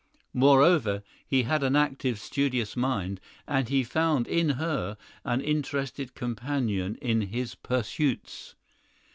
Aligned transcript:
Moreover 0.33 1.03
he 1.27 1.43
had 1.43 1.61
an 1.61 1.75
active, 1.75 2.19
studious 2.19 2.75
mind, 2.75 3.21
and 3.47 3.69
he 3.69 3.83
found 3.83 4.25
in 4.27 4.49
her 4.57 4.97
an 5.23 5.41
interested 5.41 6.15
companion 6.15 6.97
in 7.03 7.21
his 7.21 7.53
pursuits. 7.53 8.55